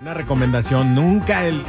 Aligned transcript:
Una 0.00 0.12
recomendación, 0.12 0.92
nunca 0.92 1.44
le 1.44 1.62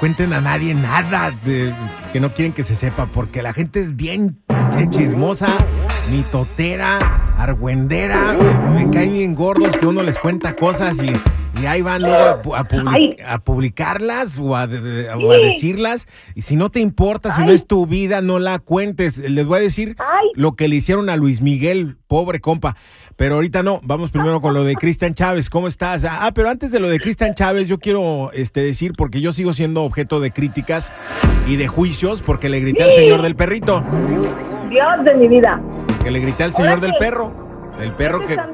cuenten 0.00 0.32
a 0.32 0.40
nadie 0.40 0.74
nada 0.74 1.30
de, 1.44 1.74
que 2.10 2.20
no 2.20 2.32
quieren 2.32 2.54
que 2.54 2.64
se 2.64 2.74
sepa, 2.74 3.04
porque 3.04 3.42
la 3.42 3.52
gente 3.52 3.80
es 3.80 3.94
bien 3.94 4.42
chismosa, 4.88 5.48
mitotera, 6.10 6.98
argüendera, 7.36 8.32
me 8.74 8.88
caen 8.90 9.12
bien 9.12 9.34
gordos 9.34 9.76
que 9.76 9.86
uno 9.86 10.02
les 10.02 10.18
cuenta 10.18 10.56
cosas 10.56 10.96
y, 11.02 11.12
y 11.62 11.66
ahí 11.66 11.82
van 11.82 12.02
luego 12.02 12.54
a, 12.54 12.60
a 12.60 12.68
publi- 12.68 13.16
a 13.24 13.38
publicarlas 13.38 14.38
o 14.38 14.56
a, 14.56 14.66
de- 14.66 14.80
de- 14.80 15.10
o 15.10 15.32
a 15.32 15.36
decirlas. 15.38 16.06
Y 16.34 16.42
si 16.42 16.56
no 16.56 16.70
te 16.70 16.80
importa, 16.80 17.32
si 17.32 17.42
no 17.42 17.50
es 17.52 17.66
tu 17.66 17.86
vida, 17.86 18.20
no 18.20 18.38
la 18.38 18.58
cuentes. 18.58 19.18
Les 19.18 19.46
voy 19.46 19.58
a 19.58 19.62
decir 19.62 19.96
lo 20.34 20.52
que 20.56 20.68
le 20.68 20.76
hicieron 20.76 21.08
a 21.10 21.16
Luis 21.16 21.40
Miguel, 21.40 21.96
pobre 22.08 22.40
compa. 22.40 22.76
Pero 23.16 23.36
ahorita 23.36 23.62
no, 23.62 23.80
vamos 23.82 24.10
primero 24.10 24.40
con 24.42 24.52
lo 24.52 24.64
de 24.64 24.74
Cristian 24.74 25.14
Chávez. 25.14 25.48
¿Cómo 25.48 25.68
estás? 25.68 26.04
Ah, 26.04 26.30
pero 26.34 26.50
antes 26.50 26.70
de 26.70 26.80
lo 26.80 26.88
de 26.90 27.00
Cristian 27.00 27.32
Chávez, 27.34 27.66
yo 27.68 27.78
quiero 27.78 28.30
este, 28.32 28.62
decir, 28.62 28.92
porque 28.96 29.20
yo 29.22 29.32
sigo 29.32 29.52
siendo 29.54 29.84
objeto 29.84 30.20
de 30.20 30.30
críticas 30.32 30.92
y 31.46 31.56
de 31.56 31.66
juicios, 31.68 32.20
porque 32.20 32.48
le 32.50 32.60
grité 32.60 32.82
al 32.82 32.90
señor 32.92 33.22
del 33.22 33.34
perrito, 33.34 33.82
Dios 34.68 35.04
de 35.04 35.14
mi 35.14 35.28
vida. 35.28 35.60
que 36.02 36.10
le 36.10 36.20
grité 36.20 36.44
al 36.44 36.52
señor 36.52 36.80
del 36.80 36.92
perro. 36.98 37.32
El 37.80 37.92
perro 37.92 38.20
¿Qué 38.20 38.26
que... 38.28 38.32
están 38.34 38.52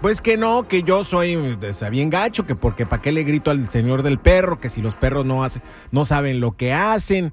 Pues 0.00 0.20
que 0.20 0.36
no, 0.36 0.68
que 0.68 0.82
yo 0.82 1.04
soy 1.04 1.56
sea, 1.72 1.88
bien 1.90 2.10
gacho, 2.10 2.46
que 2.46 2.54
porque 2.54 2.86
para 2.86 3.02
qué 3.02 3.10
le 3.12 3.24
grito 3.24 3.50
al 3.50 3.68
señor 3.70 4.02
del 4.02 4.18
perro, 4.18 4.60
que 4.60 4.68
si 4.68 4.80
los 4.82 4.94
perros 4.94 5.26
no 5.26 5.42
hacen, 5.44 5.62
no 5.90 6.04
saben 6.04 6.40
lo 6.40 6.56
que 6.56 6.72
hacen. 6.72 7.32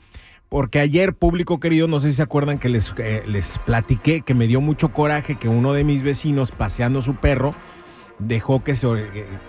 Porque 0.50 0.80
ayer, 0.80 1.14
público 1.14 1.60
querido, 1.60 1.88
no 1.88 2.00
sé 2.00 2.12
si 2.12 2.18
se 2.18 2.22
acuerdan 2.22 2.60
que 2.60 2.70
les, 2.70 2.94
eh, 2.98 3.24
les 3.28 3.58
platiqué 3.60 4.22
que 4.22 4.34
me 4.34 4.48
dio 4.48 4.62
mucho 4.62 4.90
coraje 4.94 5.36
que 5.36 5.48
uno 5.48 5.74
de 5.74 5.84
mis 5.84 6.02
vecinos, 6.04 6.52
paseando 6.52 7.02
su 7.02 7.16
perro, 7.16 7.54
dejó 8.20 8.64
que 8.64 8.76
se, 8.76 8.88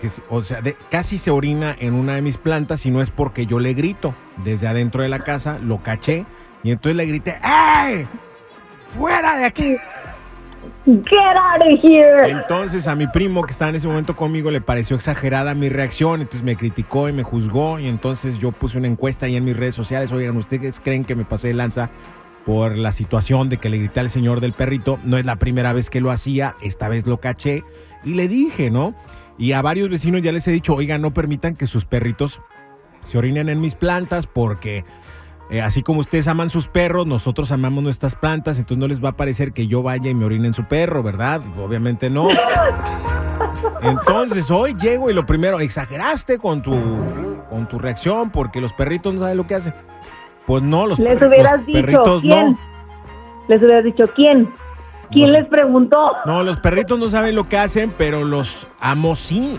se- 0.09 0.21
o 0.29 0.43
sea, 0.43 0.61
casi 0.89 1.17
se 1.17 1.31
orina 1.31 1.75
en 1.79 1.93
una 1.93 2.15
de 2.15 2.21
mis 2.21 2.37
plantas 2.37 2.85
y 2.85 2.91
no 2.91 3.01
es 3.01 3.09
porque 3.11 3.45
yo 3.45 3.59
le 3.59 3.73
grito. 3.73 4.13
Desde 4.43 4.67
adentro 4.67 5.01
de 5.03 5.09
la 5.09 5.19
casa 5.19 5.59
lo 5.59 5.81
caché 5.83 6.25
y 6.63 6.71
entonces 6.71 6.95
le 6.97 7.05
grité, 7.05 7.39
¡Ey! 7.43 8.05
¡Fuera 8.97 9.37
de 9.37 9.45
aquí! 9.45 9.75
Get 10.87 11.35
out 11.35 11.61
of 11.65 11.83
here. 11.83 12.29
Entonces 12.29 12.87
a 12.87 12.95
mi 12.95 13.07
primo 13.07 13.43
que 13.43 13.51
estaba 13.51 13.67
en 13.67 13.75
ese 13.75 13.89
momento 13.89 14.15
conmigo 14.15 14.51
le 14.51 14.61
pareció 14.61 14.95
exagerada 14.95 15.53
mi 15.53 15.67
reacción, 15.67 16.21
entonces 16.21 16.43
me 16.43 16.55
criticó 16.55 17.09
y 17.09 17.11
me 17.11 17.23
juzgó 17.23 17.77
y 17.77 17.89
entonces 17.89 18.39
yo 18.39 18.53
puse 18.53 18.77
una 18.77 18.87
encuesta 18.87 19.25
ahí 19.25 19.35
en 19.35 19.43
mis 19.43 19.57
redes 19.57 19.75
sociales, 19.75 20.13
oigan, 20.13 20.37
¿ustedes 20.37 20.79
creen 20.79 21.03
que 21.03 21.13
me 21.13 21.25
pasé 21.25 21.49
de 21.49 21.55
lanza 21.55 21.89
por 22.45 22.77
la 22.77 22.93
situación 22.93 23.49
de 23.49 23.57
que 23.57 23.67
le 23.67 23.79
grité 23.79 23.99
al 23.99 24.09
señor 24.09 24.39
del 24.39 24.53
perrito? 24.53 24.97
No 25.03 25.17
es 25.17 25.25
la 25.25 25.35
primera 25.35 25.73
vez 25.73 25.89
que 25.89 25.99
lo 25.99 26.09
hacía, 26.09 26.55
esta 26.61 26.87
vez 26.87 27.05
lo 27.05 27.19
caché 27.19 27.65
y 28.05 28.13
le 28.13 28.29
dije, 28.29 28.71
¿no? 28.71 28.95
Y 29.37 29.51
a 29.51 29.61
varios 29.61 29.89
vecinos 29.89 30.21
ya 30.21 30.31
les 30.31 30.47
he 30.47 30.51
dicho, 30.51 30.73
oigan, 30.73 31.01
no 31.01 31.13
permitan 31.13 31.57
que 31.57 31.67
sus 31.67 31.83
perritos 31.83 32.39
se 33.03 33.17
orinen 33.17 33.49
en 33.49 33.59
mis 33.59 33.75
plantas 33.75 34.25
porque 34.25 34.85
eh, 35.49 35.61
así 35.61 35.81
como 35.83 35.99
ustedes 36.01 36.27
aman 36.27 36.49
sus 36.49 36.67
perros, 36.67 37.07
nosotros 37.07 37.51
amamos 37.51 37.83
nuestras 37.83 38.15
plantas, 38.15 38.59
entonces 38.59 38.77
no 38.79 38.87
les 38.87 39.03
va 39.03 39.09
a 39.09 39.15
parecer 39.17 39.53
que 39.53 39.67
yo 39.67 39.81
vaya 39.83 40.09
y 40.09 40.13
me 40.13 40.25
orine 40.25 40.47
en 40.47 40.53
su 40.53 40.65
perro, 40.65 41.03
¿verdad? 41.03 41.41
Obviamente 41.57 42.09
no. 42.09 42.27
Entonces 43.81 44.49
hoy 44.51 44.75
llego 44.75 45.09
y 45.09 45.13
lo 45.13 45.25
primero, 45.25 45.59
exageraste 45.59 46.37
con 46.39 46.61
tu, 46.61 46.71
con 47.49 47.67
tu 47.67 47.79
reacción 47.79 48.29
porque 48.29 48.59
los 48.61 48.73
perritos 48.73 49.13
no 49.13 49.19
saben 49.21 49.37
lo 49.37 49.47
que 49.47 49.55
hacen. 49.55 49.73
Pues 50.45 50.63
no, 50.63 50.87
los, 50.87 50.97
Les 50.99 51.17
per- 51.17 51.27
hubieras 51.27 51.53
los 51.57 51.65
dicho, 51.65 51.79
perritos 51.79 52.21
¿quién? 52.21 52.51
no. 52.51 52.59
Les 53.47 53.61
hubieras 53.61 53.83
dicho, 53.83 54.05
¿quién? 54.15 54.49
¿Quién 55.11 55.31
les 55.31 55.45
preguntó? 55.47 56.11
No, 56.25 56.43
los 56.43 56.57
perritos 56.59 56.99
no 56.99 57.07
saben 57.07 57.35
lo 57.35 57.47
que 57.47 57.57
hacen, 57.57 57.93
pero 57.97 58.25
los 58.25 58.67
amos 58.79 59.19
sí. 59.19 59.57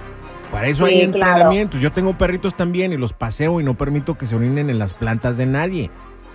Para 0.50 0.68
eso 0.68 0.86
Sí, 0.86 0.94
hay 0.94 1.10
claro. 1.10 1.32
entrenamientos. 1.32 1.80
Yo 1.80 1.92
tengo 1.92 2.14
perritos 2.16 2.54
también 2.56 2.92
y 2.92 2.96
los 2.96 3.12
paseo 3.12 3.60
y 3.60 3.64
no 3.64 3.74
permito 3.74 4.16
que 4.16 4.26
se 4.26 4.34
orinen 4.34 4.70
en 4.70 4.78
las 4.78 4.94
plantas 4.94 5.36
de 5.36 5.46
nadie. 5.46 5.90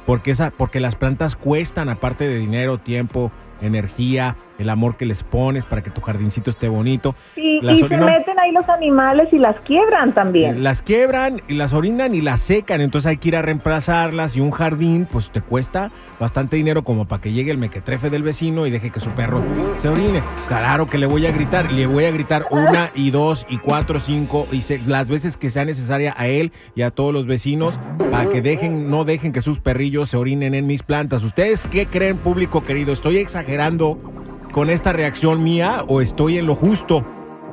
Porque, 0.06 0.32
esa, 0.32 0.52
porque 0.52 0.80
las 0.80 0.96
plantas 0.96 1.36
cuestan, 1.36 1.90
aparte 1.90 2.28
de 2.28 2.38
dinero, 2.38 2.78
tiempo, 2.78 3.32
energía, 3.66 4.36
el 4.60 4.70
amor 4.70 4.98
que 4.98 5.06
les 5.06 5.24
pones 5.24 5.66
para 5.66 5.82
que 5.82 5.90
tu 5.90 6.02
jardincito 6.02 6.50
esté 6.50 6.68
bonito. 6.68 7.16
Las 7.62 7.78
y 7.80 7.82
se 7.82 7.88
meten 7.98 8.40
ahí 8.40 8.52
los 8.52 8.68
animales 8.70 9.28
y 9.32 9.38
las 9.40 9.56
quiebran 9.62 10.14
también. 10.14 10.64
Las 10.64 10.82
quiebran 10.82 11.42
y 11.48 11.54
las 11.56 11.74
orinan 11.74 12.14
y 12.14 12.22
las 12.22 12.42
secan, 12.42 12.82
entonces 12.82 13.10
hay 13.10 13.18
que 13.18 13.30
ir 13.30 13.36
a 13.36 13.42
reemplazarlas 13.42 14.36
y 14.36 14.42
un 14.42 14.52
jardín 14.52 15.08
pues 15.12 15.30
te 15.32 15.42
cuesta 15.42 15.92
bastante 16.20 16.56
dinero 16.56 16.84
como 16.84 17.06
para 17.08 17.22
que 17.22 17.32
llegue 17.32 17.52
el 17.52 17.58
mequetrefe 17.58 18.10
del 18.10 18.24
vecino 18.24 18.68
y 18.68 18.72
deje 18.72 18.92
que 18.92 19.00
su 19.00 19.10
perro 19.12 19.42
se 19.78 19.90
orine. 19.90 20.22
Claro 20.48 20.90
que 20.90 20.98
le 20.98 21.06
voy 21.08 21.26
a 21.26 21.32
gritar, 21.32 21.72
le 21.72 21.86
voy 21.88 22.06
a 22.06 22.12
gritar 22.12 22.46
una 22.52 22.92
y 22.96 23.10
dos 23.12 23.46
y 23.50 23.58
cuatro, 23.58 24.00
cinco 24.00 24.48
y 24.52 24.62
se- 24.62 24.80
las 24.80 25.10
veces 25.10 25.36
que 25.38 25.50
sea 25.50 25.66
necesaria 25.66 26.14
a 26.18 26.28
él 26.28 26.52
y 26.76 26.84
a 26.84 26.92
todos 26.92 27.14
los 27.14 27.26
vecinos 27.28 27.80
para 28.12 28.30
que 28.30 28.42
dejen, 28.42 28.90
no 28.92 29.04
dejen 29.06 29.32
que 29.34 29.42
sus 29.42 29.60
perrillos 29.60 30.10
se 30.10 30.18
orinen 30.18 30.54
en 30.54 30.68
mis 30.68 30.84
plantas. 30.84 31.24
¿Ustedes 31.24 31.66
qué 31.72 31.88
creen, 31.88 32.18
público 32.18 32.62
querido? 32.62 32.94
¿Estoy 32.94 33.18
exagerando 33.18 33.53
con 34.52 34.70
esta 34.70 34.94
reacción 34.94 35.44
mía 35.44 35.84
o 35.88 36.02
estoy 36.02 36.38
en 36.38 36.46
lo 36.46 36.56
justo 36.56 37.04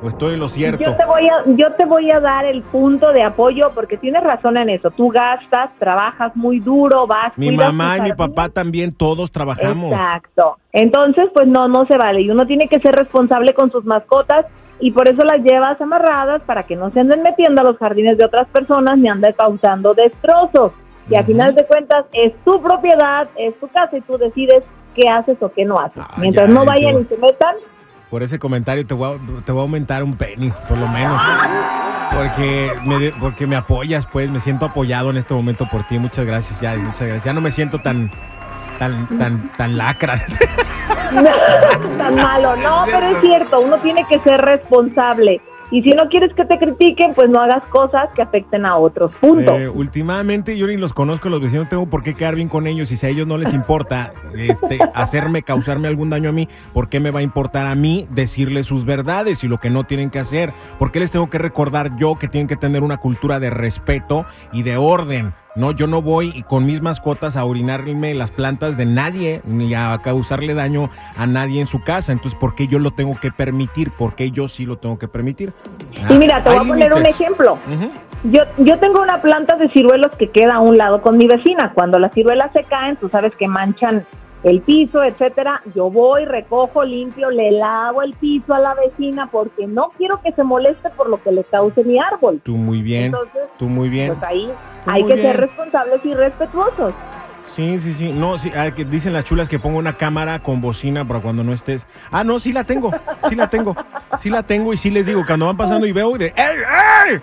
o 0.03 0.07
estoy 0.07 0.35
en 0.35 0.39
lo 0.39 0.47
cierto? 0.47 0.83
Yo 0.83 0.95
te 0.95 1.05
voy 1.05 1.27
a, 1.27 1.43
yo 1.45 1.73
te 1.73 1.85
voy 1.85 2.11
a 2.11 2.19
dar 2.19 2.45
el 2.45 2.61
punto 2.63 3.11
de 3.11 3.23
apoyo 3.23 3.71
porque 3.73 3.97
tienes 3.97 4.23
razón 4.23 4.57
en 4.57 4.69
eso. 4.69 4.91
Tú 4.91 5.09
gastas, 5.09 5.69
trabajas 5.79 6.35
muy 6.35 6.59
duro, 6.59 7.07
vas. 7.07 7.33
Mi 7.37 7.51
mamá 7.51 7.97
y 7.97 8.01
mi 8.01 8.13
papá 8.13 8.49
también, 8.49 8.93
todos 8.93 9.31
trabajamos. 9.31 9.91
Exacto. 9.91 10.57
Entonces, 10.71 11.29
pues 11.33 11.47
no, 11.47 11.67
no 11.67 11.85
se 11.85 11.97
vale. 11.97 12.21
Y 12.21 12.29
uno 12.29 12.45
tiene 12.45 12.67
que 12.67 12.79
ser 12.79 12.95
responsable 12.95 13.53
con 13.53 13.69
sus 13.71 13.85
mascotas 13.85 14.45
y 14.79 14.91
por 14.91 15.07
eso 15.07 15.23
las 15.23 15.43
llevas 15.43 15.79
amarradas 15.79 16.41
para 16.43 16.63
que 16.63 16.75
no 16.75 16.91
se 16.91 16.99
anden 16.99 17.21
metiendo 17.21 17.61
a 17.61 17.65
los 17.65 17.77
jardines 17.77 18.17
de 18.17 18.25
otras 18.25 18.47
personas 18.47 18.97
ni 18.97 19.09
anden 19.09 19.33
causando 19.33 19.93
destrozos. 19.93 20.73
Y 21.09 21.15
a 21.15 21.23
final 21.23 21.55
de 21.55 21.65
cuentas 21.65 22.05
es 22.13 22.33
tu 22.43 22.61
propiedad, 22.61 23.27
es 23.35 23.59
tu 23.59 23.67
casa 23.69 23.97
y 23.97 24.01
tú 24.01 24.17
decides 24.17 24.63
qué 24.95 25.09
haces 25.09 25.37
o 25.41 25.51
qué 25.51 25.65
no 25.65 25.79
haces. 25.79 26.03
Mientras 26.17 26.47
ya, 26.47 26.53
no 26.53 26.61
ay, 26.61 26.67
vayan 26.67 27.01
y 27.01 27.05
se 27.05 27.17
metan, 27.17 27.55
Por 28.09 28.23
ese 28.23 28.39
comentario 28.39 28.85
te 28.85 28.93
voy, 28.93 29.15
a, 29.15 29.43
te 29.43 29.51
voy 29.51 29.59
a 29.59 29.63
aumentar 29.63 30.03
un 30.03 30.15
penny, 30.15 30.51
por 30.67 30.77
lo 30.77 30.87
menos. 30.87 31.21
Porque 32.13 32.71
me, 32.85 33.11
porque 33.19 33.47
me 33.47 33.55
apoyas, 33.55 34.05
pues, 34.05 34.29
me 34.29 34.39
siento 34.39 34.65
apoyado 34.65 35.09
en 35.09 35.17
este 35.17 35.33
momento 35.33 35.67
por 35.71 35.87
ti. 35.87 35.97
Muchas 35.97 36.25
gracias, 36.25 36.59
ya, 36.59 36.75
muchas 36.75 37.07
gracias. 37.07 37.23
Ya 37.23 37.33
no 37.33 37.41
me 37.41 37.51
siento 37.51 37.79
tan, 37.79 38.11
tan, 38.79 39.07
tan, 39.17 39.49
tan 39.57 39.77
lacra. 39.77 40.19
tan 41.97 42.15
malo. 42.15 42.55
No, 42.57 42.83
pero 42.85 43.07
es 43.07 43.21
cierto, 43.21 43.61
uno 43.61 43.77
tiene 43.77 44.05
que 44.09 44.19
ser 44.19 44.41
responsable. 44.41 45.41
Y 45.71 45.81
si 45.83 45.91
no 45.91 46.09
quieres 46.09 46.33
que 46.33 46.43
te 46.43 46.59
critiquen, 46.59 47.13
pues 47.13 47.29
no 47.29 47.39
hagas 47.39 47.63
cosas 47.69 48.09
que 48.13 48.21
afecten 48.21 48.65
a 48.65 48.77
otros. 48.77 49.13
Punto. 49.21 49.57
Eh, 49.57 49.69
últimamente 49.69 50.57
yo 50.57 50.67
ni 50.67 50.75
los 50.75 50.93
conozco, 50.93 51.29
los 51.29 51.39
vecinos, 51.39 51.65
no 51.65 51.69
tengo 51.69 51.85
por 51.85 52.03
qué 52.03 52.13
quedar 52.13 52.35
bien 52.35 52.49
con 52.49 52.67
ellos. 52.67 52.91
Y 52.91 52.97
si 52.97 53.05
a 53.05 53.09
ellos 53.09 53.25
no 53.25 53.37
les 53.37 53.53
importa 53.53 54.13
este, 54.35 54.79
hacerme, 54.93 55.43
causarme 55.43 55.87
algún 55.87 56.09
daño 56.09 56.29
a 56.29 56.33
mí, 56.33 56.49
¿por 56.73 56.89
qué 56.89 56.99
me 56.99 57.09
va 57.09 57.21
a 57.21 57.23
importar 57.23 57.67
a 57.67 57.75
mí 57.75 58.05
decirles 58.09 58.65
sus 58.65 58.83
verdades 58.83 59.45
y 59.45 59.47
lo 59.47 59.59
que 59.59 59.69
no 59.69 59.85
tienen 59.85 60.09
que 60.09 60.19
hacer? 60.19 60.51
¿Por 60.77 60.91
qué 60.91 60.99
les 60.99 61.09
tengo 61.09 61.29
que 61.29 61.37
recordar 61.37 61.95
yo 61.95 62.15
que 62.19 62.27
tienen 62.27 62.49
que 62.49 62.57
tener 62.57 62.83
una 62.83 62.97
cultura 62.97 63.39
de 63.39 63.49
respeto 63.49 64.25
y 64.51 64.63
de 64.63 64.75
orden? 64.75 65.33
No, 65.55 65.71
yo 65.71 65.85
no 65.85 66.01
voy 66.01 66.43
con 66.43 66.65
mis 66.65 66.81
mascotas 66.81 67.35
a 67.35 67.43
orinarme 67.43 68.13
las 68.13 68.31
plantas 68.31 68.77
de 68.77 68.85
nadie 68.85 69.41
ni 69.43 69.73
a 69.73 69.99
causarle 70.01 70.53
daño 70.53 70.89
a 71.17 71.27
nadie 71.27 71.59
en 71.59 71.67
su 71.67 71.83
casa. 71.83 72.13
Entonces, 72.13 72.39
¿por 72.39 72.55
qué 72.55 72.67
yo 72.67 72.79
lo 72.79 72.91
tengo 72.91 73.19
que 73.19 73.31
permitir? 73.31 73.91
¿Por 73.91 74.15
qué 74.15 74.31
yo 74.31 74.47
sí 74.47 74.65
lo 74.65 74.77
tengo 74.77 74.97
que 74.97 75.09
permitir? 75.09 75.51
Y 76.09 76.13
mira, 76.13 76.41
te 76.41 76.49
voy 76.49 76.59
a 76.59 76.63
poner 76.63 76.93
un 76.93 77.05
ejemplo. 77.05 77.57
Yo, 78.23 78.43
yo 78.59 78.79
tengo 78.79 79.01
una 79.01 79.21
planta 79.21 79.57
de 79.57 79.67
ciruelos 79.69 80.11
que 80.17 80.29
queda 80.29 80.55
a 80.55 80.59
un 80.59 80.77
lado 80.77 81.01
con 81.01 81.17
mi 81.17 81.27
vecina. 81.27 81.73
Cuando 81.73 81.99
las 81.99 82.13
ciruelas 82.13 82.53
se 82.53 82.63
caen, 82.63 82.95
tú 82.95 83.09
sabes 83.09 83.33
que 83.35 83.47
manchan 83.47 84.05
el 84.43 84.61
piso, 84.61 85.03
etcétera. 85.03 85.61
Yo 85.75 85.89
voy, 85.89 86.25
recojo, 86.25 86.83
limpio, 86.83 87.29
le 87.29 87.51
lavo 87.51 88.01
el 88.01 88.13
piso 88.15 88.53
a 88.53 88.59
la 88.59 88.73
vecina 88.73 89.29
porque 89.31 89.67
no 89.67 89.91
quiero 89.97 90.21
que 90.21 90.31
se 90.31 90.43
moleste 90.43 90.89
por 90.91 91.09
lo 91.09 91.21
que 91.21 91.31
le 91.31 91.43
cause 91.43 91.83
mi 91.83 91.99
árbol. 91.99 92.41
Tú 92.43 92.55
muy 92.57 92.81
bien, 92.81 93.05
Entonces, 93.05 93.43
tú 93.57 93.65
muy 93.65 93.89
bien. 93.89 94.15
Pues 94.15 94.23
ahí 94.23 94.51
Tú 94.85 94.91
hay 94.91 95.03
que 95.05 95.13
bien. 95.13 95.27
ser 95.27 95.37
responsables 95.41 96.05
y 96.05 96.13
respetuosos. 96.13 96.93
Sí, 97.55 97.79
sí, 97.81 97.93
sí. 97.95 98.13
No, 98.13 98.37
sí, 98.37 98.49
ah, 98.55 98.71
que 98.73 98.85
dicen 98.85 99.11
las 99.13 99.25
chulas 99.25 99.49
que 99.49 99.59
pongo 99.59 99.77
una 99.77 99.97
cámara 99.97 100.39
con 100.39 100.61
bocina 100.61 101.05
para 101.05 101.19
cuando 101.19 101.43
no 101.43 101.51
estés. 101.53 101.85
Ah, 102.09 102.23
no, 102.23 102.39
sí 102.39 102.53
la 102.53 102.63
tengo. 102.63 102.91
Sí 103.27 103.35
la 103.35 103.49
tengo. 103.49 103.75
Sí 104.17 104.29
la 104.29 104.43
tengo 104.43 104.73
y 104.73 104.77
sí 104.77 104.89
les 104.89 105.05
digo, 105.05 105.23
cuando 105.27 105.47
van 105.47 105.57
pasando 105.57 105.85
y 105.85 105.91
veo 105.91 106.15
y 106.15 106.19
de 106.19 106.25
¡Ey, 106.27 107.11
ey! 107.11 107.21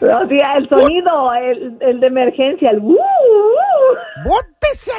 O 0.00 0.26
sea, 0.28 0.56
el 0.56 0.68
sonido, 0.68 1.32
el, 1.34 1.76
el 1.80 2.00
de 2.00 2.06
emergencia, 2.06 2.70
el... 2.70 2.78
¡uh! 2.80 2.96
¡Bótese 4.24 4.92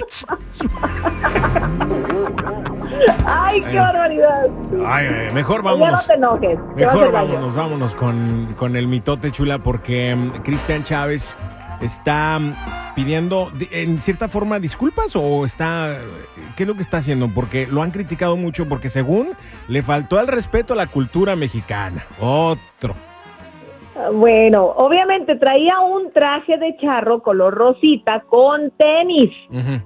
¡Ay, 3.26 3.62
qué 3.70 3.78
barbaridad! 3.80 4.46
Ay, 4.86 5.08
ay, 5.08 5.34
mejor 5.34 5.58
Ya 5.64 5.70
no 5.72 5.78
vámonos. 5.78 6.08
te 6.08 6.14
enojes. 6.14 6.60
Mejor 6.76 7.12
vámonos, 7.12 7.54
vámonos 7.56 7.96
con, 7.96 8.54
con 8.58 8.76
el 8.76 8.88
mitote 8.88 9.32
chula 9.32 9.60
porque 9.60 10.16
mm, 10.16 10.42
Cristian 10.44 10.84
Chávez 10.84 11.36
está 11.82 12.40
mm, 12.40 12.54
pidiendo 12.96 13.52
di- 13.54 13.68
en 13.72 14.00
cierta 14.00 14.28
forma 14.28 14.60
disculpas 14.60 15.16
o 15.16 15.44
está 15.46 15.98
¿qué 16.56 16.64
es 16.64 16.68
lo 16.68 16.76
que 16.76 16.82
está 16.82 16.98
haciendo? 16.98 17.28
Porque 17.30 17.68
lo 17.68 17.82
han 17.84 17.92
criticado 17.92 18.38
mucho 18.38 18.68
porque 18.68 18.90
según 18.90 19.34
le 19.68 19.82
faltó 19.82 20.18
al 20.20 20.28
respeto 20.28 20.74
a 20.74 20.78
la 20.78 20.88
cultura 20.88 21.36
mexicana. 21.36 22.06
Otro. 22.20 22.96
Bueno, 24.14 24.66
obviamente 24.76 25.36
traía 25.38 25.80
un 25.80 26.12
traje 26.12 26.58
de 26.58 26.76
charro 26.78 27.22
color 27.22 27.54
rosita 27.54 28.24
con 28.28 28.72
tenis, 28.72 29.32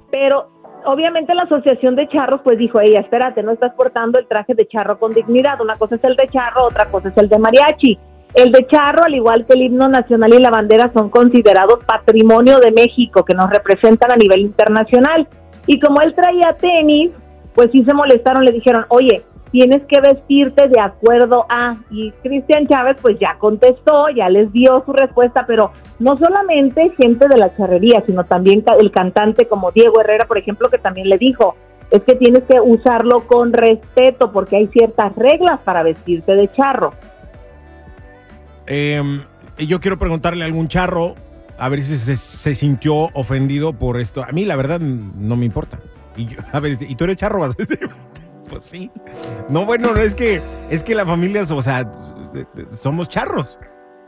pero 0.10 0.50
obviamente 0.86 1.36
la 1.36 1.44
asociación 1.44 1.96
de 1.96 2.08
charros 2.08 2.42
pues 2.44 2.58
dijo, 2.58 2.80
ella, 2.80 3.02
espérate, 3.02 3.44
no 3.44 3.52
estás 3.52 3.74
portando 3.76 4.18
el 4.18 4.28
traje 4.28 4.56
de 4.56 4.68
charro 4.68 4.98
con 4.98 5.14
dignidad, 5.14 5.62
una 5.62 5.76
cosa 5.76 5.96
es 5.96 6.04
el 6.04 6.16
de 6.16 6.28
charro, 6.28 6.66
otra 6.66 6.90
cosa 6.90 7.10
es 7.10 7.18
el 7.18 7.30
de 7.30 7.38
mariachi. 7.38 8.00
El 8.34 8.52
de 8.52 8.66
charro, 8.68 9.04
al 9.06 9.16
igual 9.16 9.46
que 9.46 9.54
el 9.54 9.64
himno 9.64 9.88
nacional 9.88 10.34
y 10.34 10.40
la 10.40 10.52
bandera, 10.52 10.92
son 10.94 11.10
considerados 11.10 11.84
patrimonio 11.86 12.60
de 12.60 12.72
México, 12.72 13.26
que 13.26 13.34
nos 13.34 13.50
representan 13.50 14.12
a 14.12 14.16
nivel 14.16 14.42
internacional. 14.42 15.28
Y 15.66 15.80
como 15.80 16.02
él 16.02 16.14
traía 16.14 16.56
tenis, 16.60 17.12
pues 17.54 17.70
sí 17.72 17.84
se 17.84 17.94
molestaron, 17.94 18.46
le 18.46 18.52
dijeron, 18.52 18.86
oye, 18.90 19.24
tienes 19.52 19.82
que 19.88 20.00
vestirte 20.02 20.68
de 20.68 20.80
acuerdo 20.80 21.46
a... 21.50 21.78
Y 21.90 22.12
Cristian 22.24 22.68
Chávez 22.68 22.96
pues 23.02 23.18
ya 23.20 23.38
contestó, 23.40 24.10
ya 24.10 24.30
les 24.30 24.52
dio 24.52 24.84
su 24.86 24.94
respuesta, 24.94 25.46
pero 25.48 25.72
no 26.00 26.18
solamente 26.18 26.92
gente 26.98 27.28
de 27.28 27.38
la 27.38 27.56
charrería, 27.56 28.04
sino 28.06 28.24
también 28.26 28.64
el 28.80 28.92
cantante 28.92 29.48
como 29.48 29.72
Diego 29.72 30.02
Herrera, 30.02 30.26
por 30.28 30.38
ejemplo, 30.38 30.70
que 30.70 30.78
también 30.78 31.10
le 31.10 31.18
dijo, 31.18 31.56
es 31.92 32.04
que 32.04 32.16
tienes 32.16 32.44
que 32.44 32.60
usarlo 32.62 33.22
con 33.28 33.52
respeto 33.54 34.32
porque 34.32 34.58
hay 34.58 34.68
ciertas 34.68 35.16
reglas 35.16 35.60
para 35.64 35.82
vestirte 35.84 36.36
de 36.36 36.52
charro. 36.54 36.92
Eh, 38.68 39.02
yo 39.58 39.80
quiero 39.80 39.98
preguntarle 39.98 40.44
a 40.44 40.48
algún 40.48 40.68
charro 40.68 41.16
a 41.58 41.68
ver 41.70 41.82
si 41.82 41.98
se, 41.98 42.16
se 42.16 42.56
sintió 42.56 43.10
ofendido 43.14 43.74
por 43.74 44.00
esto. 44.00 44.24
A 44.24 44.32
mí 44.32 44.46
la 44.46 44.56
verdad 44.56 44.80
no 44.80 45.36
me 45.36 45.46
importa. 45.46 45.80
Y 46.16 46.28
yo- 46.28 46.40
a 46.54 46.60
ver, 46.60 46.78
¿y 46.80 46.96
tú 46.96 47.04
eres 47.06 47.18
charro? 47.18 47.42
Pues 48.50 48.64
sí. 48.64 48.92
No, 49.50 49.66
bueno, 49.66 49.94
no 49.94 50.02
es 50.02 50.16
que 50.16 50.42
es 50.70 50.84
que 50.84 50.96
la 50.96 51.06
familia, 51.06 51.44
o 51.50 51.62
sea, 51.62 51.90
somos 52.70 53.10
charros. 53.10 53.60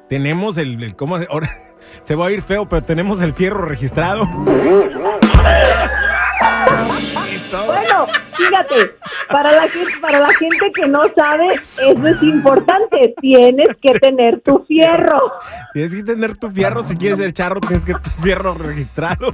Tenemos 0.09 0.57
el, 0.57 0.81
el- 0.83 0.95
¿cómo? 0.95 1.17
Ahora 1.29 1.49
se 2.03 2.15
va 2.15 2.27
a 2.27 2.31
ir 2.31 2.41
feo, 2.41 2.67
pero 2.67 2.81
tenemos 2.83 3.21
el 3.21 3.33
fierro 3.33 3.65
registrado. 3.65 4.25
Fíjate, 8.41 8.91
para 9.29 9.51
la 9.51 9.69
gente, 9.69 9.91
para 10.01 10.19
la 10.19 10.33
gente 10.33 10.71
que 10.73 10.87
no 10.87 11.01
sabe, 11.15 11.53
eso 11.53 12.07
es 12.07 12.23
importante. 12.23 13.13
Tienes 13.21 13.69
que 13.81 13.93
tener 13.99 14.41
tu 14.41 14.59
fierro. 14.67 15.31
Tienes 15.73 15.93
que 15.93 16.03
tener 16.03 16.37
tu 16.37 16.49
fierro, 16.49 16.83
si 16.83 16.95
quieres 16.95 17.19
ser 17.19 17.33
charro, 17.33 17.61
tienes 17.61 17.85
que 17.85 17.93
tener 17.93 18.03
tu 18.03 18.21
fierro 18.21 18.53
registrado. 18.55 19.33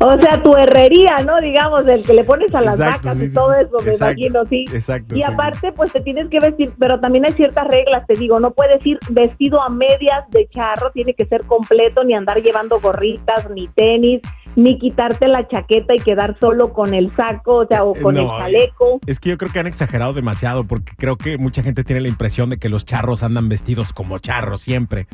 O 0.00 0.20
sea, 0.20 0.42
tu 0.42 0.56
herrería, 0.56 1.18
¿no? 1.24 1.40
Digamos, 1.40 1.86
el 1.86 2.04
que 2.04 2.14
le 2.14 2.24
pones 2.24 2.52
a 2.54 2.60
las 2.60 2.74
Exacto, 2.74 3.08
vacas 3.08 3.18
sí, 3.18 3.24
y 3.24 3.32
todo 3.32 3.52
sí. 3.52 3.60
eso, 3.60 3.80
me 3.80 3.92
Exacto, 3.92 4.12
imagino, 4.12 4.44
sí. 4.46 4.64
Exacto. 4.72 5.14
Y 5.14 5.18
sí. 5.18 5.24
aparte, 5.24 5.72
pues 5.72 5.92
te 5.92 6.00
tienes 6.00 6.28
que 6.28 6.40
vestir, 6.40 6.72
pero 6.78 6.98
también 7.00 7.24
hay 7.24 7.32
ciertas 7.34 7.66
reglas, 7.68 8.06
te 8.06 8.14
digo, 8.14 8.40
no 8.40 8.52
puedes 8.52 8.84
ir 8.84 8.98
vestido 9.10 9.62
a 9.62 9.68
medias 9.68 10.28
de 10.30 10.48
charro, 10.48 10.90
tiene 10.92 11.14
que 11.14 11.26
ser 11.26 11.44
completo, 11.44 12.02
ni 12.04 12.14
andar 12.14 12.42
llevando 12.42 12.80
gorritas, 12.80 13.48
ni 13.50 13.68
tenis, 13.68 14.20
ni 14.56 14.78
quitarte 14.78 15.28
la 15.28 15.48
chaqueta 15.48 15.94
y 15.94 15.98
quedar 15.98 16.36
solo 16.38 16.72
con 16.72 16.94
el 16.94 17.14
saco, 17.16 17.56
o 17.56 17.66
sea, 17.66 17.84
o 17.84 17.94
con 17.94 18.16
el 18.16 18.24
No, 18.26 18.38
chaleco. 18.38 19.00
Es 19.06 19.18
que 19.20 19.30
yo 19.30 19.38
creo 19.38 19.50
que 19.52 19.58
han 19.60 19.66
exagerado 19.66 20.12
demasiado 20.12 20.64
porque 20.64 20.92
creo 20.96 21.16
que 21.16 21.38
mucha 21.38 21.62
gente 21.62 21.84
tiene 21.84 22.00
la 22.02 22.08
impresión 22.08 22.50
de 22.50 22.58
que 22.58 22.68
los 22.68 22.84
charros 22.84 23.22
andan 23.22 23.48
vestidos 23.48 23.92
como 23.92 24.18
charros 24.18 24.60
siempre. 24.60 25.06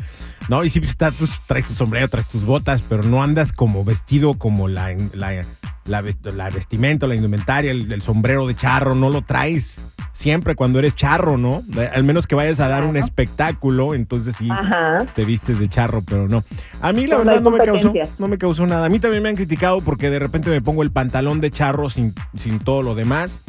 ¿No? 0.49 0.65
Y 0.65 0.71
sí, 0.71 0.81
pues, 0.81 0.91
está, 0.91 1.11
tus- 1.11 1.41
traes 1.47 1.67
tu 1.67 1.75
sombrero, 1.75 2.09
traes 2.09 2.29
tus 2.29 2.45
botas, 2.45 2.83
pero 2.83 3.03
no 3.03 3.23
andas 3.23 3.53
como 3.53 3.85
vestido 3.85 4.35
como 4.35 4.67
la, 4.69 4.95
la, 5.13 5.45
la, 5.89 6.03
vest- 6.03 6.31
la 6.33 6.51
vestimenta, 6.51 7.07
la 7.07 7.15
indumentaria, 7.15 7.71
el, 7.71 7.91
el 7.91 8.03
sombrero 8.03 8.47
de 8.47 8.55
charro, 8.55 8.95
no 8.95 9.11
lo 9.11 9.23
traes 9.23 9.81
siempre 10.13 10.55
cuando 10.57 10.79
eres 10.81 10.97
charro, 10.97 11.37
¿no? 11.39 11.63
Al 11.95 12.03
menos 12.03 12.27
que 12.27 12.35
vayas 12.35 12.59
a 12.61 12.67
dar 12.69 12.85
un 12.85 12.97
espectáculo, 12.97 13.95
entonces 13.95 14.35
sí 14.37 14.49
Ajá. 14.51 15.07
te 15.15 15.25
vistes 15.25 15.61
de 15.61 15.69
charro, 15.69 16.03
pero 16.03 16.29
no. 16.29 16.45
A 16.81 16.93
mí 16.93 17.07
la 17.07 17.19
verdad 17.19 17.41
no 17.41 17.51
me 17.51 17.59
causó, 17.59 17.93
no 18.19 18.29
me 18.29 18.37
causó 18.39 18.67
nada. 18.67 18.87
A 18.87 18.89
mí 18.89 18.99
también 18.99 19.23
me 19.23 19.29
han 19.29 19.37
criticado 19.37 19.81
porque 19.81 20.11
de 20.11 20.19
repente 20.19 20.51
me 20.51 20.61
pongo 20.61 20.83
el 20.83 20.91
pantalón 20.91 21.41
de 21.41 21.51
charro 21.51 21.89
sin, 21.89 22.15
sin 22.37 22.59
todo 22.59 22.83
lo 22.83 22.95
demás. 22.95 23.41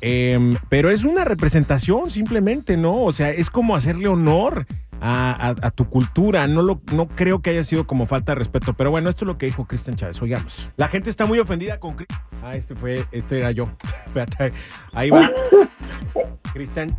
Em, 0.00 0.56
pero 0.68 0.90
es 0.90 1.04
una 1.04 1.24
representación 1.24 2.10
simplemente, 2.10 2.76
¿no? 2.76 3.02
O 3.04 3.12
sea, 3.12 3.30
es 3.30 3.50
como 3.50 3.76
hacerle 3.76 4.08
honor 4.08 4.66
a, 5.02 5.48
a- 5.48 5.66
a 5.66 5.70
tu 5.72 5.88
cultura. 5.90 6.46
No, 6.46 6.62
lo, 6.62 6.80
no 6.92 7.08
creo 7.08 7.42
que 7.42 7.50
haya 7.50 7.64
sido 7.64 7.86
como 7.86 8.06
falta 8.06 8.32
de 8.32 8.36
respeto. 8.36 8.72
Pero 8.74 8.90
bueno, 8.90 9.10
esto 9.10 9.24
es 9.24 9.26
lo 9.26 9.36
que 9.38 9.46
dijo 9.46 9.66
Cristian 9.66 9.96
Chávez. 9.96 10.22
Oigamos. 10.22 10.70
La 10.76 10.88
gente 10.88 11.10
está 11.10 11.26
muy 11.26 11.38
ofendida 11.40 11.78
con... 11.80 11.96
Ah, 12.42 12.54
este 12.56 12.74
fue, 12.74 13.04
este 13.12 13.38
era 13.40 13.50
yo. 13.50 13.68
Ahí 14.92 15.10
va. 15.10 15.30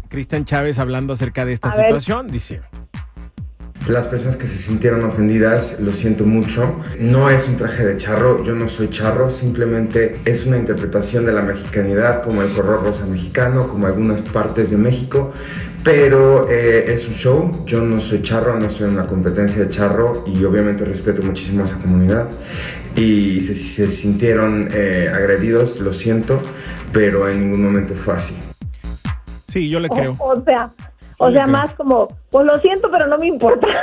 Cristian, 0.09 0.45
Chávez 0.45 0.79
hablando 0.79 1.13
acerca 1.13 1.45
de 1.45 1.53
esta 1.53 1.69
A 1.69 1.75
ver. 1.75 1.85
situación. 1.85 2.27
Dice... 2.27 2.61
Las 3.87 4.07
personas 4.07 4.37
que 4.37 4.47
se 4.47 4.57
sintieron 4.57 5.03
ofendidas, 5.03 5.77
lo 5.79 5.91
siento 5.91 6.23
mucho. 6.25 6.79
No 6.99 7.29
es 7.29 7.47
un 7.49 7.57
traje 7.57 7.83
de 7.85 7.97
charro, 7.97 8.41
yo 8.43 8.55
no 8.55 8.69
soy 8.69 8.89
charro, 8.89 9.29
simplemente 9.29 10.21
es 10.23 10.45
una 10.45 10.57
interpretación 10.57 11.25
de 11.25 11.33
la 11.33 11.41
mexicanidad, 11.41 12.23
como 12.23 12.41
el 12.43 12.49
color 12.51 12.81
rosa 12.83 13.05
mexicano, 13.05 13.67
como 13.67 13.87
algunas 13.87 14.21
partes 14.21 14.71
de 14.71 14.77
México. 14.77 15.33
Pero 15.83 16.47
eh, 16.49 16.93
es 16.93 17.05
un 17.05 17.15
show, 17.15 17.65
yo 17.65 17.81
no 17.81 17.99
soy 17.99 18.21
charro, 18.21 18.57
no 18.57 18.67
estoy 18.67 18.85
en 18.87 18.93
una 18.93 19.05
competencia 19.05 19.61
de 19.65 19.69
charro 19.69 20.23
y 20.25 20.41
obviamente 20.45 20.85
respeto 20.85 21.21
muchísimo 21.21 21.63
a 21.63 21.65
esa 21.65 21.77
comunidad. 21.79 22.29
Y 22.95 23.41
si 23.41 23.53
se, 23.53 23.89
sintieron 23.89 24.69
eh, 24.71 25.11
agredidos, 25.13 25.77
lo 25.81 25.91
siento, 25.91 26.41
pero 26.93 27.27
en 27.27 27.41
ningún 27.41 27.63
momento 27.63 27.95
fue 27.95 28.13
así. 28.13 28.37
Sí, 29.49 29.69
yo 29.69 29.81
le 29.81 29.89
O- 29.91 29.95
creo. 29.95 30.15
O, 30.19 30.41
sea, 30.45 30.71
o 31.17 31.31
sea, 31.31 31.45
más 31.45 31.73
como, 31.75 32.07
pues 32.31 32.45
lo 32.45 32.57
siento, 32.59 32.89
pero 32.91 33.07
no 33.07 33.17
me 33.17 33.27
importa. 33.27 33.67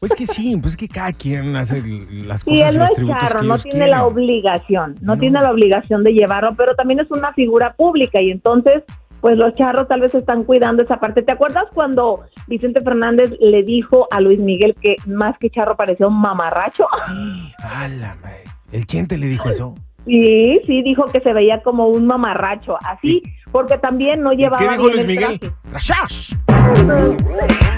Pues 0.00 0.14
que 0.16 0.26
sí, 0.26 0.56
pues 0.60 0.76
que 0.76 0.88
cada 0.88 1.12
quien 1.12 1.54
hace 1.54 1.80
las 2.26 2.42
cosas 2.42 2.58
Y 2.58 2.60
él 2.60 2.76
no 2.76 2.84
es 2.86 3.06
charro, 3.06 3.40
no 3.44 3.56
tiene 3.56 3.86
la 3.86 4.04
obligación, 4.04 4.96
no, 5.00 5.14
No. 5.14 5.20
tiene 5.20 5.40
la 5.40 5.52
obligación 5.52 6.02
de 6.02 6.12
llevarlo, 6.12 6.56
pero 6.56 6.74
también 6.74 6.98
es 6.98 7.08
una 7.12 7.32
figura 7.34 7.74
pública 7.74 8.20
y 8.20 8.32
entonces, 8.32 8.82
pues 9.20 9.38
los 9.38 9.54
charros 9.54 9.86
tal 9.86 10.00
vez 10.00 10.12
están 10.12 10.42
cuidando 10.42 10.82
esa 10.82 10.96
parte. 10.98 11.22
¿Te 11.22 11.30
acuerdas 11.30 11.66
cuando 11.72 12.22
Vicente 12.48 12.80
Fernández 12.80 13.30
le 13.38 13.62
dijo 13.62 14.08
a 14.10 14.20
Luis 14.20 14.40
Miguel 14.40 14.74
que 14.82 14.96
más 15.06 15.38
que 15.38 15.50
charro 15.50 15.76
parecía 15.76 16.08
un 16.08 16.20
mamarracho? 16.20 16.84
¡A 17.62 17.86
la 17.86 18.16
madre! 18.16 18.42
El 18.72 18.86
chente 18.86 19.16
le 19.16 19.28
dijo 19.28 19.50
eso. 19.50 19.76
Sí, 20.04 20.60
sí, 20.66 20.82
dijo 20.82 21.04
que 21.12 21.20
se 21.20 21.32
veía 21.32 21.62
como 21.62 21.86
un 21.86 22.08
mamarracho, 22.08 22.76
así, 22.84 23.22
porque 23.52 23.78
también 23.78 24.22
no 24.22 24.32
¿Y 24.32 24.36
llevaba 24.38 24.58
¿Qué 24.58 24.68
dijo 24.70 24.82
bien 24.84 24.92
Luis 24.92 25.00
el 25.00 25.06
Miguel? 25.06 25.38
traje. 25.38 25.54
¡Rashash! 25.70 26.32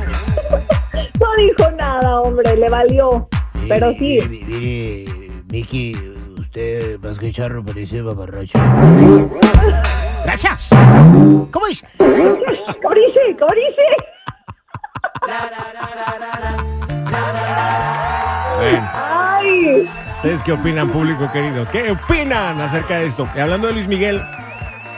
No 1.21 1.27
dijo 1.37 1.71
nada, 1.73 2.21
hombre, 2.21 2.57
le 2.57 2.69
valió. 2.69 3.29
Pero 3.69 3.93
sí. 3.95 4.19
Miki, 5.51 5.97
usted 6.39 6.99
más 7.01 7.19
que 7.19 7.31
charro 7.33 7.65
parece 7.65 8.03
mamarracho. 8.03 8.59
¡Gracias! 10.25 10.69
¿Cómo 11.51 11.67
dice? 11.69 11.87
¡Corice, 11.99 13.37
corice! 13.39 13.87
Bueno, 18.57 18.91
¡Ay! 18.93 19.89
¿ustedes 20.17 20.43
qué 20.43 20.53
opinan, 20.53 20.91
público 20.91 21.31
querido? 21.33 21.67
¿Qué 21.71 21.91
opinan 21.91 22.61
acerca 22.61 22.99
de 22.99 23.07
esto? 23.07 23.29
Y 23.37 23.41
hablando 23.41 23.67
de 23.69 23.75
Luis 23.75 23.89
Miguel, 23.89 24.23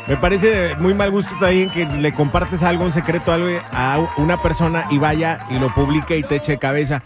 me 0.09 0.17
parece 0.17 0.75
muy 0.77 0.95
mal 0.95 1.11
gusto 1.11 1.31
también 1.41 1.71
que 1.71 1.85
le 1.85 2.13
compartes 2.13 2.63
algo, 2.63 2.85
un 2.85 2.93
secreto 2.93 3.33
algo 3.33 3.49
a 3.73 4.07
una 4.19 4.41
persona 4.41 4.87
y 4.91 4.99
vaya 4.99 5.41
y 5.51 5.59
lo 5.59 5.69
publique 5.75 6.17
y 6.17 6.23
te 6.23 6.37
eche 6.37 6.53
de 6.53 6.59
cabeza. 6.59 7.03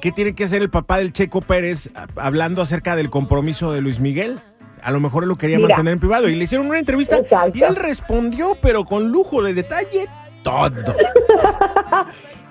¿Qué 0.00 0.12
tiene 0.12 0.34
que 0.34 0.44
hacer 0.44 0.62
el 0.62 0.70
papá 0.70 0.98
del 0.98 1.12
Checo 1.12 1.40
Pérez 1.40 1.90
hablando 2.16 2.62
acerca 2.62 2.94
del 2.96 3.10
compromiso 3.10 3.72
de 3.72 3.80
Luis 3.80 4.00
Miguel? 4.00 4.40
A 4.82 4.90
lo 4.90 5.00
mejor 5.00 5.22
él 5.22 5.28
lo 5.28 5.36
quería 5.36 5.56
Mira. 5.56 5.68
mantener 5.68 5.92
en 5.94 6.00
privado 6.00 6.28
y 6.28 6.34
le 6.34 6.44
hicieron 6.44 6.66
una 6.66 6.78
entrevista 6.78 7.16
Exacto. 7.16 7.56
y 7.56 7.62
él 7.62 7.76
respondió, 7.76 8.56
pero 8.60 8.84
con 8.84 9.08
lujo 9.08 9.42
de 9.42 9.54
detalle, 9.54 10.08
todo. 10.42 10.94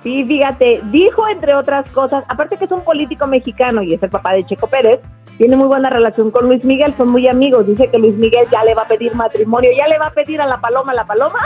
Sí, 0.03 0.25
fíjate, 0.25 0.81
dijo 0.85 1.27
entre 1.27 1.53
otras 1.53 1.87
cosas, 1.91 2.23
aparte 2.27 2.57
que 2.57 2.65
es 2.65 2.71
un 2.71 2.83
político 2.83 3.27
mexicano 3.27 3.83
y 3.83 3.93
es 3.93 4.01
el 4.01 4.09
papá 4.09 4.33
de 4.33 4.43
Checo 4.45 4.65
Pérez, 4.65 4.99
tiene 5.41 5.57
muy 5.57 5.69
buena 5.69 5.89
relación 5.89 6.29
con 6.29 6.45
Luis 6.45 6.63
Miguel, 6.63 6.93
son 6.97 7.09
muy 7.09 7.27
amigos, 7.27 7.65
dice 7.65 7.89
que 7.89 7.97
Luis 7.97 8.15
Miguel 8.15 8.45
ya 8.51 8.63
le 8.63 8.75
va 8.75 8.83
a 8.83 8.87
pedir 8.87 9.15
matrimonio, 9.15 9.71
ya 9.75 9.87
le 9.87 9.97
va 9.97 10.05
a 10.05 10.13
pedir 10.13 10.39
a 10.39 10.45
la 10.45 10.61
paloma, 10.61 10.93
la 10.93 11.07
paloma, 11.07 11.39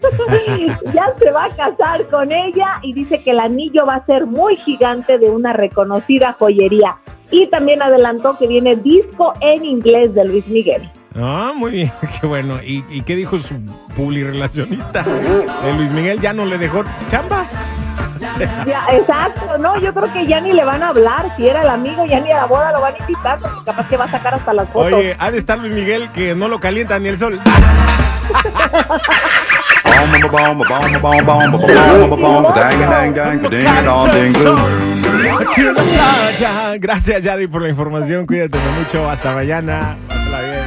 ya 0.94 1.14
se 1.18 1.30
va 1.32 1.44
a 1.44 1.54
casar 1.54 2.06
con 2.06 2.32
ella 2.32 2.78
y 2.80 2.94
dice 2.94 3.22
que 3.22 3.32
el 3.32 3.40
anillo 3.40 3.84
va 3.84 3.96
a 3.96 4.06
ser 4.06 4.24
muy 4.24 4.56
gigante 4.64 5.18
de 5.18 5.28
una 5.28 5.52
reconocida 5.52 6.34
joyería. 6.38 6.96
Y 7.30 7.46
también 7.48 7.82
adelantó 7.82 8.38
que 8.38 8.46
viene 8.46 8.74
disco 8.76 9.34
en 9.42 9.66
inglés 9.66 10.14
de 10.14 10.24
Luis 10.24 10.46
Miguel. 10.48 10.90
Ah, 11.14 11.52
muy 11.54 11.72
bien, 11.72 11.92
qué 12.18 12.26
bueno. 12.26 12.62
¿Y, 12.62 12.86
y 12.88 13.02
qué 13.02 13.16
dijo 13.16 13.38
su 13.38 13.54
publirelacionista? 13.94 15.04
Luis 15.76 15.92
Miguel 15.92 16.22
ya 16.22 16.32
no 16.32 16.46
le 16.46 16.56
dejó 16.56 16.84
chamba. 17.10 17.44
Ya, 18.66 18.86
exacto, 18.90 19.58
no, 19.58 19.78
yo 19.78 19.94
creo 19.94 20.12
que 20.12 20.26
ya 20.26 20.40
ni 20.40 20.52
le 20.52 20.64
van 20.64 20.82
a 20.82 20.88
hablar. 20.88 21.34
Si 21.36 21.46
era 21.46 21.62
el 21.62 21.68
amigo, 21.68 22.04
ya 22.06 22.20
ni 22.20 22.32
a 22.32 22.36
la 22.38 22.46
boda 22.46 22.72
lo 22.72 22.80
van 22.80 22.94
a 22.94 22.98
invitar, 22.98 23.38
porque 23.38 23.64
capaz 23.64 23.88
que 23.88 23.96
va 23.96 24.04
a 24.04 24.10
sacar 24.10 24.34
hasta 24.34 24.52
las 24.52 24.68
fotos. 24.68 24.92
Oye, 24.92 25.16
ha 25.18 25.30
de 25.30 25.38
estar 25.38 25.58
Luis 25.58 25.72
Miguel 25.72 26.10
que 26.12 26.34
no 26.34 26.48
lo 26.48 26.58
calienta 26.60 26.98
ni 26.98 27.08
el 27.08 27.18
sol. 27.18 27.40
Gracias, 36.78 37.22
Yari, 37.22 37.46
por 37.46 37.62
la 37.62 37.68
información. 37.68 38.26
Cuídate 38.26 38.58
mucho. 38.78 39.08
Hasta 39.08 39.34
mañana. 39.34 39.96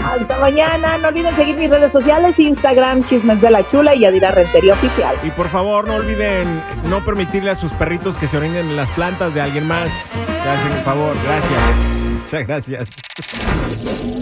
Hasta 0.03 0.39
mañana. 0.39 0.97
No 0.97 1.09
olviden 1.09 1.35
seguir 1.35 1.57
mis 1.57 1.69
redes 1.69 1.91
sociales, 1.91 2.37
Instagram, 2.39 3.03
Chismes 3.07 3.41
de 3.41 3.51
la 3.51 3.69
Chula 3.69 3.95
y 3.95 4.01
Yadira 4.01 4.31
Rentería 4.31 4.73
Oficial. 4.73 5.15
Y 5.23 5.29
por 5.31 5.49
favor, 5.49 5.87
no 5.87 5.95
olviden 5.95 6.61
no 6.85 7.03
permitirle 7.03 7.51
a 7.51 7.55
sus 7.55 7.71
perritos 7.73 8.17
que 8.17 8.27
se 8.27 8.37
orinen 8.37 8.69
en 8.69 8.75
las 8.75 8.89
plantas 8.91 9.33
de 9.33 9.41
alguien 9.41 9.67
más. 9.67 9.91
Hacen 10.47 10.71
un 10.71 10.83
favor. 10.83 11.15
Gracias. 11.23 11.61
Muchas 12.23 12.47
gracias. 12.47 12.89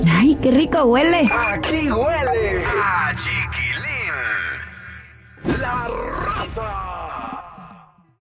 Ay, 0.09 0.37
qué 0.41 0.51
rico 0.51 0.83
huele. 0.85 1.29
Aquí 1.31 1.91
huele 1.91 2.65
a 2.65 3.13
chiquilín. 3.15 4.13
La 5.61 5.87
raza. 6.35 6.86